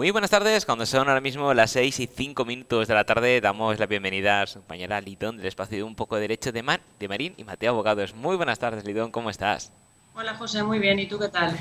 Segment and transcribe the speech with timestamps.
[0.00, 3.38] Muy buenas tardes, cuando son ahora mismo las 6 y 5 minutos de la tarde,
[3.42, 6.62] damos la bienvenida a su compañera Lidón del espacio de Un poco de Derecho de,
[6.62, 8.14] Mar, de Marín y Mateo Abogados.
[8.14, 9.70] Muy buenas tardes, Lidón, ¿cómo estás?
[10.14, 11.54] Hola José, muy bien, ¿y tú qué tal?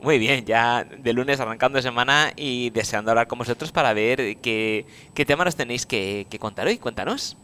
[0.00, 4.86] Muy bien, ya de lunes arrancando semana y deseando hablar con vosotros para ver qué,
[5.12, 6.78] qué tema nos tenéis que, que contar hoy.
[6.78, 7.36] Cuéntanos.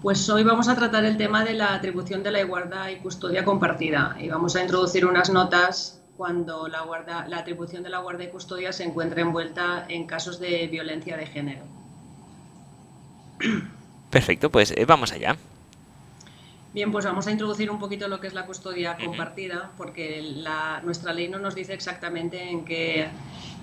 [0.00, 3.44] Pues hoy vamos a tratar el tema de la atribución de la igualdad y custodia
[3.44, 8.24] compartida y vamos a introducir unas notas cuando la, guarda, la atribución de la guarda
[8.24, 11.62] y custodia se encuentra envuelta en casos de violencia de género.
[14.10, 15.38] Perfecto, pues eh, vamos allá.
[16.74, 20.82] Bien, pues vamos a introducir un poquito lo que es la custodia compartida, porque la,
[20.84, 23.08] nuestra ley no nos dice exactamente en qué,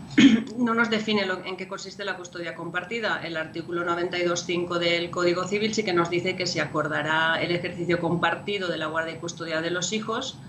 [0.58, 3.21] no nos define en qué consiste la custodia compartida.
[3.24, 7.99] El artículo 92.5 del Código Civil sí que nos dice que se acordará el ejercicio
[7.99, 10.40] compartido de la guardia y custodia de los hijos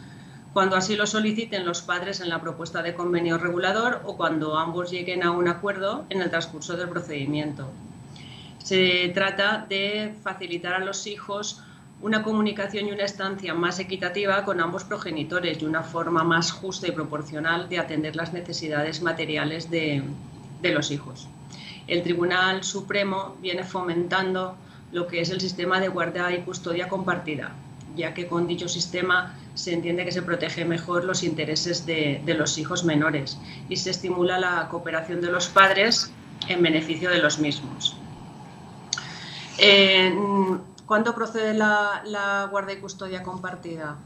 [0.52, 4.91] cuando así lo soliciten los padres en la propuesta de convenio regulador o cuando ambos
[4.91, 7.69] lleguen a un acuerdo en el transcurso del procedimiento.
[8.59, 11.62] Se trata de facilitar a los hijos
[12.00, 16.87] una comunicación y una estancia más equitativa con ambos progenitores y una forma más justa
[16.87, 20.03] y proporcional de atender las necesidades materiales de,
[20.62, 21.28] los hijos.
[21.87, 24.56] El Tribunal Supremo viene fomentando
[24.92, 27.53] lo que es el sistema de guardia y custodia compartida,
[27.97, 32.59] ya que con dicho sistema se entiende que se protege mejor los intereses de, los
[32.59, 36.12] hijos menores y se estimula la cooperación de los padres
[36.47, 37.97] en beneficio de los mismos.
[40.87, 43.97] ¿Cuándo procede la, guardia y custodia compartida?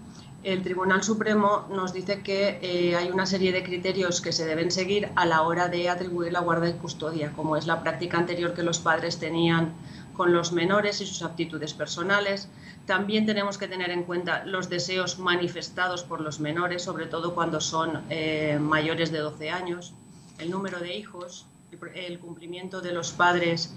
[0.42, 4.70] El Tribunal Supremo nos dice que eh, hay una serie de criterios que se deben
[4.70, 8.54] seguir a la hora de atribuir la guardia y custodia, como es la práctica anterior
[8.54, 9.74] que los padres tenían
[10.16, 12.48] con los menores y sus aptitudes personales.
[12.86, 17.60] También tenemos que tener en cuenta los deseos manifestados por los menores, sobre todo cuando
[17.60, 19.94] son eh, mayores de 12 años,
[20.38, 21.46] el número de hijos,
[21.94, 23.74] el cumplimiento de los padres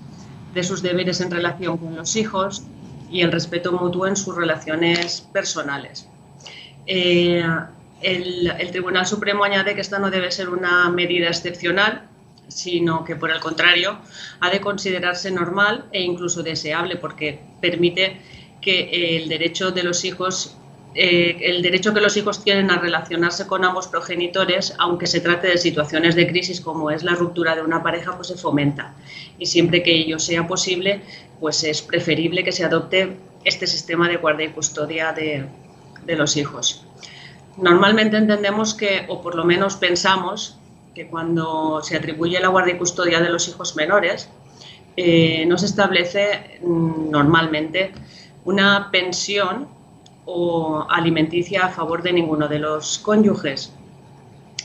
[0.54, 2.64] de sus deberes en relación con los hijos,
[3.12, 6.08] y el respeto mutuo en sus relaciones personales.
[6.88, 7.46] Eh,
[8.02, 12.08] el, el, Tribunal Supremo añade que esta no debe ser una medida excepcional,
[12.48, 14.00] sino que por el contrario
[14.40, 18.18] ha de considerarse normal e incluso deseable porque permite
[18.62, 20.58] que el derecho de los hijos
[20.98, 25.48] eh, el derecho que los hijos tienen a relacionarse con ambos progenitores, aunque se trate
[25.48, 28.96] de situaciones de crisis como es la ruptura de una pareja, pues se fomenta.
[29.38, 31.02] Y siempre que ello sea posible,
[31.42, 35.46] pues es preferible que se adopte este sistema de guardia y custodia de,
[36.16, 36.86] los hijos.
[37.58, 40.58] Normalmente entendemos que, o por lo menos pensamos,
[40.96, 44.30] que cuando se atribuye la guardia y custodia de los hijos menores,
[44.96, 47.92] eh, no se establece mm, normalmente
[48.46, 49.68] una pensión
[50.26, 53.74] o alimenticia a favor de ninguno de los cónyuges.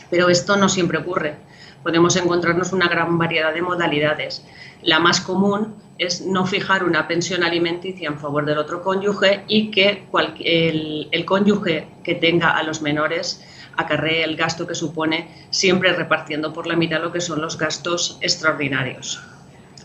[0.09, 1.35] Pero esto no siempre ocurre.
[1.83, 4.45] Podemos encontrarnos una gran variedad de modalidades.
[4.83, 9.71] La más común es no fijar una pensión alimenticia en favor del otro cónyuge y
[9.71, 10.05] que
[10.45, 13.45] el, el cónyuge que tenga a los menores
[13.77, 18.19] acarree el gasto que supone, siempre repartiendo por la mitad lo que son los gastos
[18.21, 19.21] extraordinarios.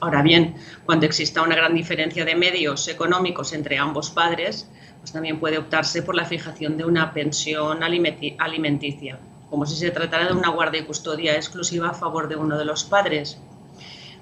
[0.02, 4.70] Ahora bien, cuando exista una gran diferencia de medios económicos entre ambos padres,
[5.00, 9.20] pues también puede optarse por la fijación de una pensión alimenticia,
[9.50, 12.66] como si se tratara de una guardia y custodia exclusiva a favor de uno de
[12.66, 13.38] los padres.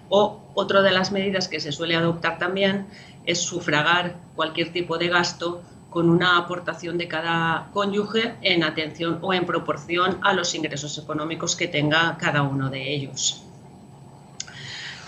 [0.10, 2.86] O otra de las medidas que se suele adoptar también
[3.26, 9.32] es sufragar cualquier tipo de gasto con una aportación de cada cónyuge en atención o
[9.32, 13.44] en proporción a los ingresos económicos que tenga cada uno de ellos.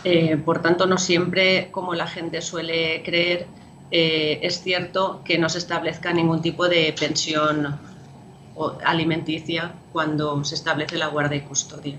[0.03, 3.47] Eh, por tanto, no siempre, como la gente suele creer,
[3.89, 7.79] eh, es cierto que no se establezca ningún tipo de pensión
[8.85, 11.95] alimenticia cuando se establece la guardia y custodia.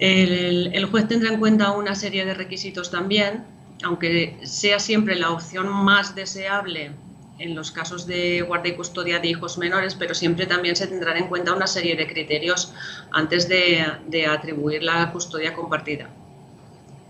[0.00, 3.44] El, juez tendrá en cuenta una serie de requisitos también,
[3.84, 6.92] aunque sea siempre la opción más deseable
[7.38, 11.16] en los casos de guardia y custodia de hijos menores, pero siempre también se tendrán
[11.16, 12.72] en cuenta una serie de criterios
[13.10, 16.08] antes de atribuir la custodia compartida.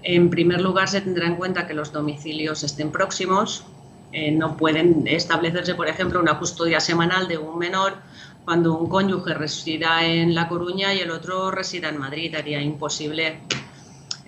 [0.05, 3.65] En primer lugar, se tendrá en cuenta que los domicilios estén próximos.
[4.12, 7.94] Eh, no pueden establecerse, por ejemplo, una custodia semanal de un menor
[8.44, 12.35] cuando un cónyuge resida en La Coruña y el otro resida en Madrid.
[12.35, 13.41] Haría imposible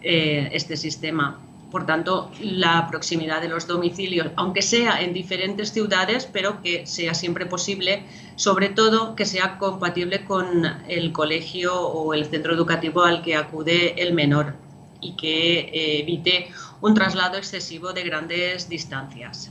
[0.03, 1.46] eh, este sistema.
[1.71, 7.13] Por tanto, la proximidad de los domicilios, aunque sea en diferentes ciudades, pero que sea
[7.13, 8.05] siempre posible,
[8.37, 14.01] sobre todo que sea compatible con el colegio o el centro educativo al que acude
[14.01, 14.55] el menor
[15.01, 16.49] y que eh, evite
[16.81, 19.51] un traslado excesivo de grandes distancias.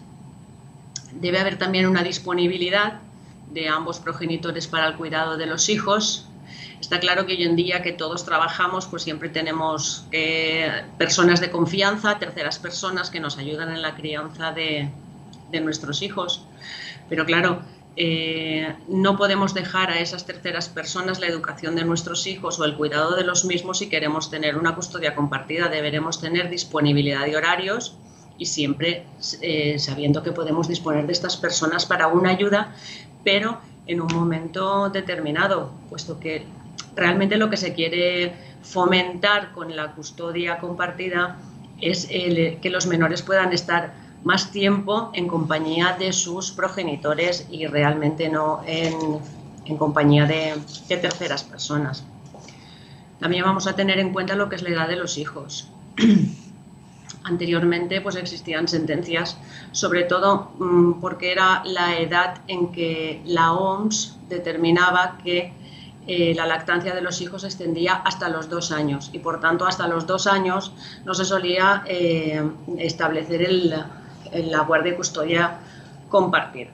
[1.11, 3.01] Debe haber también una disponibilidad
[3.51, 6.27] de ambos progenitores para el cuidado de los hijos.
[6.85, 11.49] Está claro que hoy en día que todos trabajamos, pues siempre tenemos eh, personas de
[11.49, 14.91] confianza, terceras personas que nos ayudan en la crianza de,
[15.63, 16.45] nuestros hijos.
[17.09, 17.63] Pero claro,
[17.95, 22.75] eh, no podemos dejar a esas terceras personas la educación de nuestros hijos o el
[22.75, 25.69] cuidado de los mismos si queremos tener una custodia compartida.
[25.69, 27.97] Deberemos tener disponibilidad de horarios
[28.37, 29.07] y siempre
[29.41, 32.75] eh, sabiendo que podemos disponer de estas personas para una ayuda,
[33.23, 36.45] pero en un momento determinado, puesto que
[36.95, 41.37] realmente lo que se quiere fomentar con la custodia compartida
[41.81, 43.93] es que los menores puedan estar
[44.25, 50.55] más tiempo en compañía de sus progenitores y realmente no en, compañía de,
[50.87, 52.03] terceras personas.
[53.19, 55.69] También vamos a tener en cuenta lo que es la edad de los hijos.
[57.23, 59.37] Anteriormente pues existían sentencias,
[59.71, 65.53] sobre todo mm, porque era la edad en que la OMS determinaba que
[66.07, 69.65] eh, la lactancia de los hijos se extendía hasta los dos años y por tanto
[69.65, 70.71] hasta los dos años
[71.03, 72.43] no se solía eh,
[72.77, 75.57] establecer el, la guardia y custodia
[76.09, 76.71] compartida.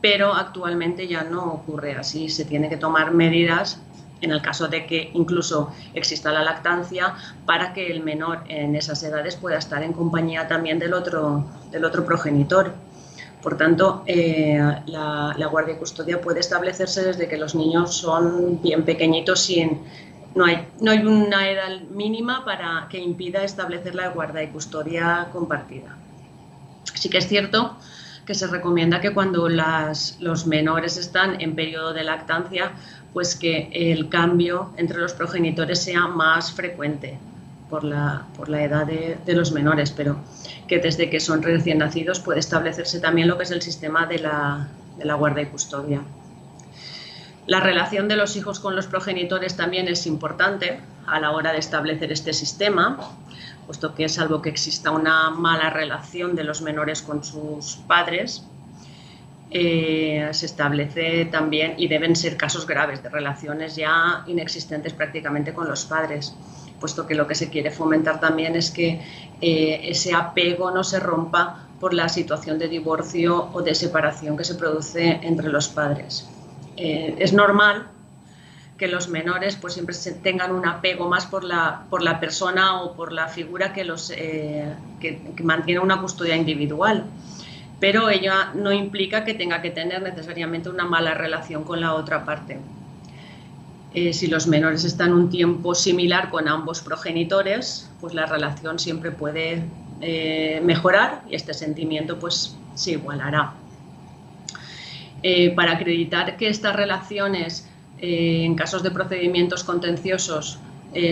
[0.00, 3.80] Pero actualmente ya no ocurre así, se tiene que tomar medidas
[4.20, 7.14] en el caso de que incluso exista la lactancia
[7.46, 11.84] para que el menor en esas edades pueda estar en compañía también del otro, del
[11.84, 12.74] otro progenitor.
[13.42, 18.84] Por tanto, eh, la, guardia y custodia puede establecerse desde que los niños son bien
[18.84, 19.80] pequeñitos sin,
[20.34, 25.28] no hay, no hay una edad mínima para que impida establecer la guardia y custodia
[25.32, 25.96] compartida.
[26.94, 27.76] Sí que es cierto
[28.26, 32.72] que se recomienda que cuando los menores están en periodo de lactancia,
[33.14, 37.18] pues que el cambio entre los progenitores sea más frecuente
[37.70, 40.18] por la, por la edad de, los menores, pero
[40.66, 44.18] que desde que son recién nacidos puede establecerse también lo que es el sistema de
[44.18, 44.68] la,
[44.98, 46.02] de la guarda y custodia.
[47.46, 51.58] La relación de los hijos con los progenitores también es importante a la hora de
[51.58, 52.98] establecer este sistema,
[53.66, 58.44] puesto que salvo que exista una mala relación de los menores con sus padres,
[59.52, 65.68] eh, se establece también, y deben ser casos graves, de relaciones ya inexistentes prácticamente con
[65.68, 66.36] los padres
[66.80, 69.00] puesto que lo que se quiere fomentar también es que
[69.40, 74.44] eh, ese apego no se rompa por la situación de divorcio o de separación que
[74.44, 76.28] se produce entre los padres.
[76.76, 77.86] Eh, es normal
[78.76, 82.94] que los menores pues siempre tengan un apego más por la, por la persona o
[82.94, 87.04] por la figura que, los, eh, que mantiene una custodia individual
[87.80, 92.24] pero ello no implica que tenga que tener necesariamente una mala relación con la otra
[92.26, 92.60] parte.
[93.92, 99.10] Eh, si los menores están un tiempo similar con ambos progenitores, pues la relación siempre
[99.10, 99.64] puede
[100.00, 103.54] eh, mejorar y este sentimiento pues se igualará.
[105.22, 110.58] Eh, para acreditar que estas relaciones en casos de procedimientos contenciosos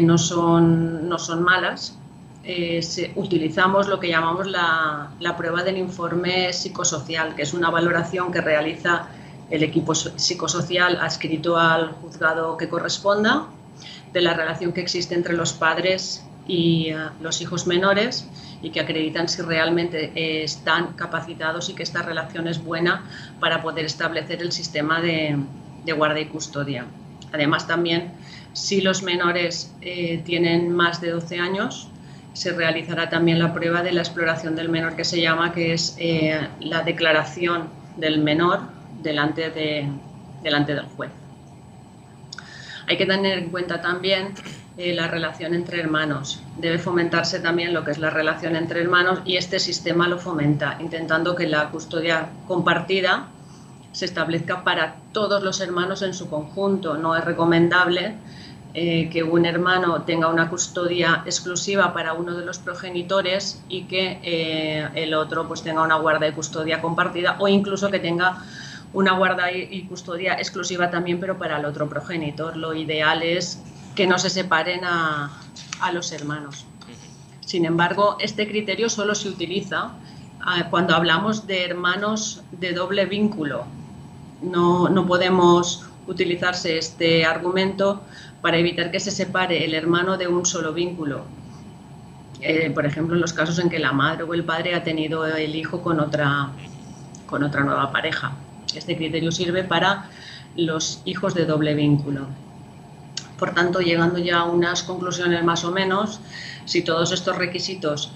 [0.01, 1.99] no, son, no son malas,
[3.15, 8.41] utilizamos lo que llamamos la, la prueba del informe psicosocial, que es una valoración que
[8.41, 9.09] realiza
[9.51, 13.49] el equipo psicosocial adscrito al juzgado que corresponda,
[14.13, 18.27] de la relación que existe entre los padres y eh, los hijos menores
[18.63, 23.05] y que acreditan si realmente eh, están capacitados y que esta relación es buena
[23.39, 25.39] para poder establecer el sistema de,
[25.97, 26.85] guardia y custodia.
[27.33, 28.13] Además, también
[28.53, 31.89] si los menores eh, tienen más de 12 años,
[32.33, 35.97] se realizará también la prueba de la exploración del menor que se llama, que es
[36.61, 38.61] la declaración del menor
[39.03, 39.89] delante, de,
[40.43, 41.11] delante del juez.
[42.87, 44.35] Hay que tener en cuenta también
[44.79, 46.41] eh, la relación entre hermanos.
[46.57, 50.79] Debe fomentarse también lo que es la relación entre hermanos y este sistema lo fomenta,
[50.81, 53.29] intentando que la custodia compartida
[53.93, 56.97] se establezca para todos los hermanos en su conjunto.
[56.97, 58.15] No es recomendable
[58.75, 64.21] eh, que un hermano tenga una custodia exclusiva para uno de los progenitores y que
[64.23, 68.45] eh, el otro pues tenga una guarda de custodia compartida o incluso que tenga
[68.93, 72.57] una guarda y custodia exclusiva también, pero para el otro progenitor.
[72.57, 73.63] Lo ideal es
[73.99, 75.29] que no se separen a,
[75.93, 76.67] los hermanos.
[77.41, 79.91] Sin embargo, este criterio solo se utiliza
[80.41, 83.65] ah, cuando hablamos de hermanos de doble vínculo.
[84.41, 88.03] No, no podemos utilizarse este argumento
[88.41, 91.25] para evitar que se separe el hermano de un solo vínculo.
[92.41, 95.27] Eh, por ejemplo, en los casos en que la madre o el padre ha tenido
[95.27, 96.51] el hijo con otra,
[97.27, 98.33] con otra nueva pareja.
[98.79, 100.09] Este criterio sirve para
[100.57, 102.27] los hijos de doble vínculo.
[103.39, 106.21] Por tanto, llegando ya a unas conclusiones más o menos,
[106.65, 108.13] si todos estos requisitos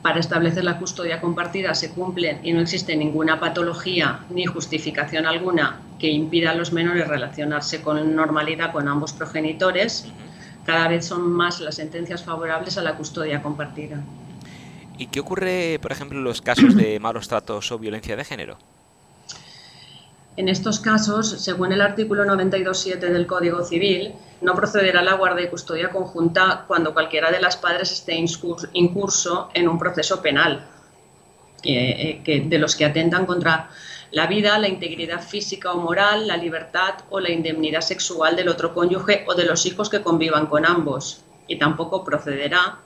[0.00, 5.80] para establecer la custodia compartida se cumplen y no existe ninguna patología ni justificación alguna
[5.98, 10.06] que impida a los menores relacionarse con normalidad con ambos progenitores,
[10.64, 14.00] cada vez son más las sentencias favorables a la custodia compartida.
[14.96, 18.58] ¿Y qué ocurre, por ejemplo, en los casos de malos tratos o violencia de género?
[20.36, 24.12] En estos casos, según el artículo 92.7 del Código Civil,
[24.42, 28.14] no procederá la guardia y custodia conjunta cuando cualquiera de las padres esté
[28.74, 30.66] incurso en un proceso penal,
[31.64, 33.70] eh, de los que atentan contra
[34.10, 38.74] la vida, la integridad física o moral, la libertad o la indemnidad sexual del otro
[38.74, 41.24] cónyuge o de los hijos que convivan con ambos.
[41.48, 42.80] Y tampoco procederá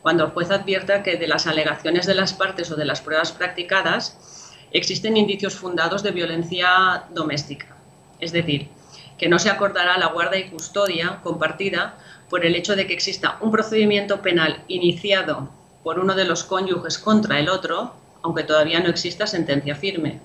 [0.00, 3.32] cuando el juez advierta que de las alegaciones de las partes o de las pruebas
[3.32, 4.33] practicadas
[4.74, 7.76] existen indicios fundados de violencia doméstica.
[8.20, 8.68] Es decir,
[9.16, 11.96] que no se acordará la guarda y custodia compartida
[12.28, 15.48] por el hecho de que exista un procedimiento penal iniciado
[15.84, 20.18] por uno de los cónyuges contra el otro, aunque todavía no exista sentencia firme.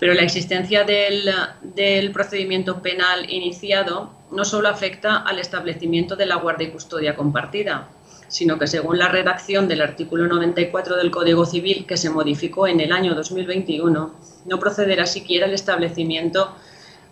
[0.00, 6.68] Pero la existencia del, procedimiento penal iniciado no solo afecta al establecimiento de la guardia
[6.68, 7.88] y custodia compartida,
[8.32, 12.80] sino que según la redacción del artículo 94 del Código Civil, que se modificó en
[12.80, 14.14] el año 2021,
[14.46, 16.56] no procederá siquiera el establecimiento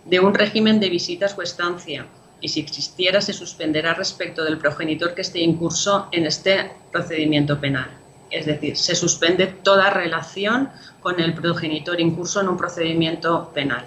[0.07, 2.07] de un régimen de visitas o estancia,
[2.41, 7.91] y si existiera se suspenderá respecto del progenitor que esté incurso en este procedimiento penal.
[8.31, 10.71] Es decir, se suspende toda relación
[11.03, 13.85] con el progenitor incurso en un procedimiento penal.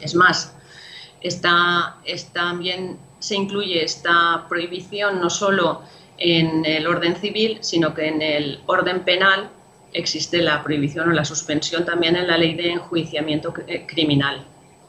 [0.00, 0.54] Es más,
[2.32, 5.82] también se incluye esta prohibición no solo
[6.18, 9.50] en el orden civil, sino que en el orden penal
[9.92, 14.44] existe la prohibición o la suspensión también en la ley de enjuiciamiento eh, criminal.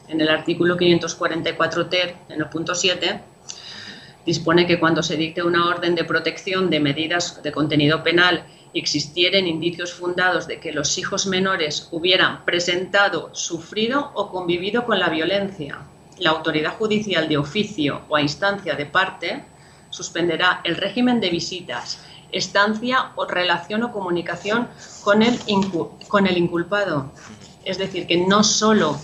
[0.07, 3.19] En el artículo 544 ter, en el punto 7,
[4.25, 8.79] dispone que cuando se dicte una orden de protección de medidas de contenido penal y
[8.79, 15.09] existieren indicios fundados de que los hijos menores hubieran presentado, sufrido o convivido con la
[15.09, 15.79] violencia,
[16.19, 19.43] la autoridad judicial de oficio o a instancia de parte
[19.95, 21.99] suspenderá el régimen de visitas,
[22.31, 24.67] estancia o relación o comunicación
[25.03, 25.39] con el,
[26.09, 27.11] con el inculpado.
[27.63, 28.99] Es decir, que no solo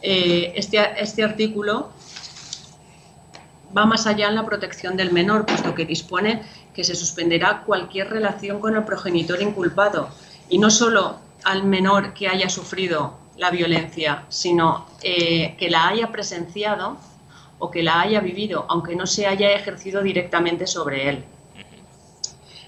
[0.00, 1.90] eh, este, este artículo
[3.76, 6.42] va más allá en la protección del menor, puesto que dispone
[6.74, 10.08] que se suspenderá cualquier relación con el progenitor inculpado
[10.48, 16.10] y no solo al menor que haya sufrido la violencia, sino eh, que la haya
[16.10, 16.96] presenciado
[17.58, 21.24] o que la haya vivido, aunque no se haya ejercido directamente sobre él.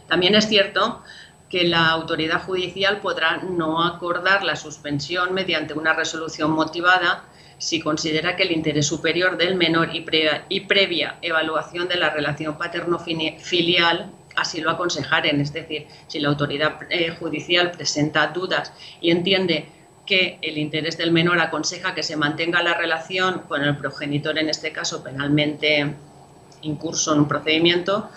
[0.09, 1.03] También es cierto
[1.49, 7.25] que la autoridad judicial podrá no acordar la suspensión mediante una resolución motivada
[7.59, 14.11] si considera que el interés superior del menor y previa, evaluación de la relación paterno-filial
[14.37, 15.41] así lo aconsejaren.
[15.41, 19.67] Es decir, si la autoridad eh, judicial presenta dudas y entiende
[20.11, 24.49] que el interés del menor aconseja que se mantenga la relación con el progenitor, en
[24.49, 25.95] este caso penalmente
[26.63, 28.11] incurso en un procedimiento,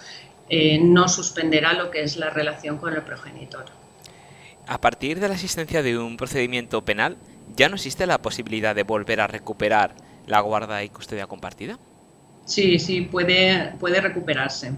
[0.49, 3.65] eh, no suspenderá lo que es la relación con el progenitor.
[4.65, 7.15] A partir de la existencia de un procedimiento penal,
[7.55, 9.93] ¿ya no existe la posibilidad de volver a recuperar
[10.25, 11.77] la guarda y custodia compartida?
[12.45, 14.71] Sí, sí, puede, puede recuperarse.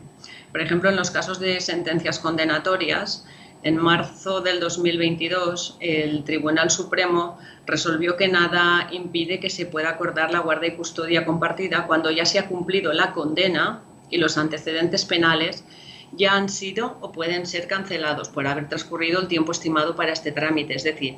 [0.51, 3.25] Por ejemplo, en los casos de sentencias condenatorias,
[3.65, 10.31] en marzo del 2022, el Tribunal Supremo resolvió que nada impide que se pueda acordar
[10.31, 13.81] la guardia y custodia compartida cuando ya se ha cumplido la condena
[14.11, 15.63] y los antecedentes penales
[16.11, 20.31] ya han sido o pueden ser cancelados por haber transcurrido el tiempo estimado para este
[20.31, 20.75] trámite.
[20.75, 21.15] Es decir,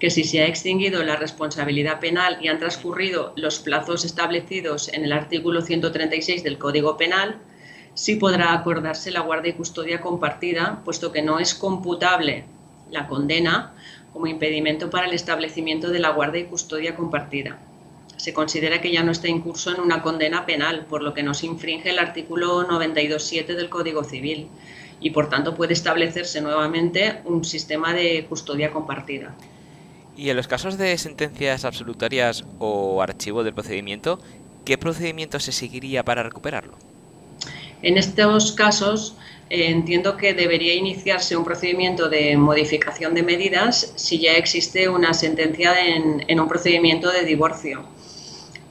[0.00, 5.04] que si se ha extinguido la responsabilidad penal y han transcurrido los plazos establecidos en
[5.04, 7.42] el artículo 136 del Código Penal,
[7.98, 12.44] sí podrá acordarse la guardia y custodia compartida, puesto que no es computable
[12.92, 13.72] la condena
[14.12, 17.58] como impedimento para el establecimiento de la guardia y custodia compartida.
[18.16, 21.34] Se considera que ya no está incurso en una condena penal, por lo que no
[21.34, 24.46] se infringe el artículo 92.7 del Código Civil
[25.00, 29.34] y por tanto puede establecerse nuevamente un sistema de custodia compartida.
[30.16, 34.20] Y en los casos de sentencias absolutarias o archivo del procedimiento,
[34.64, 36.76] ¿qué procedimiento se seguiría para recuperarlo?
[37.82, 39.16] En estos casos,
[39.50, 45.14] eh, entiendo que debería iniciarse un procedimiento de modificación de medidas si ya existe una
[45.14, 47.84] sentencia en, un procedimiento de divorcio.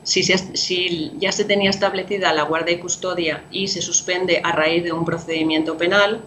[0.04, 4.84] Si, si, ya se tenía establecida la guardia y custodia y se suspende a raíz
[4.84, 6.22] de un procedimiento penal,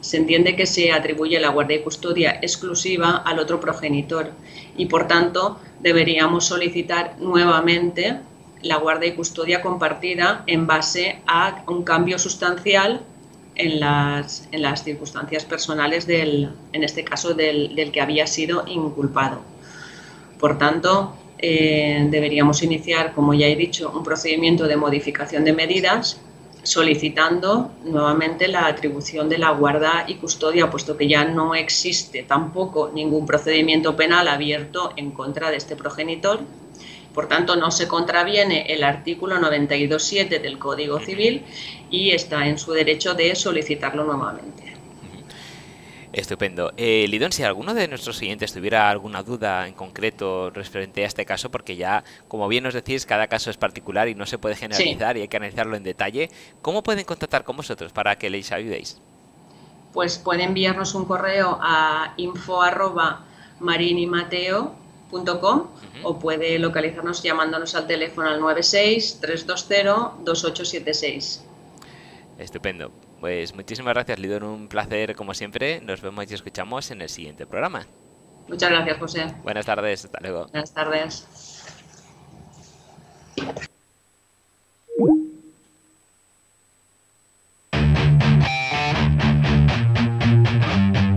[0.00, 4.30] se entiende que se atribuye la guardia y custodia exclusiva al otro progenitor
[4.76, 8.20] y, por tanto, deberíamos solicitar nuevamente
[8.62, 13.02] la guardia y custodia compartida en base a un cambio sustancial
[13.54, 18.64] en las, en las circunstancias personales del, en este caso, del, del que había sido
[18.66, 19.40] inculpado.
[20.38, 26.20] Por tanto, eh, deberíamos iniciar, como ya he dicho, un procedimiento de modificación de medidas
[26.62, 32.90] solicitando nuevamente la atribución de la guarda y custodia, puesto que ya no existe tampoco
[32.92, 36.40] ningún procedimiento penal abierto en contra de este progenitor.
[37.18, 41.42] Por tanto, no se contraviene el artículo 92.7 del Código Civil
[41.90, 44.72] y está en su derecho de solicitarlo nuevamente.
[46.12, 46.72] Estupendo.
[46.76, 51.26] Eh, Lidón, si alguno de nuestros siguientes tuviera alguna duda en concreto referente a este
[51.26, 54.54] caso, porque ya, como bien nos decís, cada caso es particular y no se puede
[54.54, 56.30] generalizar y hay que analizarlo en detalle,
[56.62, 59.00] ¿cómo pueden contactar con vosotros para que les ayudéis?
[59.92, 62.14] Pues puede enviarnos un correo a
[65.10, 65.66] info@marinimateo.com
[66.02, 71.44] o puede localizarnos llamándonos al teléfono al 96 320 2876.
[72.38, 72.90] Estupendo.
[73.20, 74.44] Pues muchísimas gracias, Lidón.
[74.44, 75.80] Un placer, como siempre.
[75.80, 77.86] Nos vemos y escuchamos en el siguiente programa.
[78.48, 79.26] Muchas gracias, José.
[79.42, 80.04] Buenas tardes.
[80.04, 80.46] Hasta luego.
[80.46, 81.26] Buenas tardes.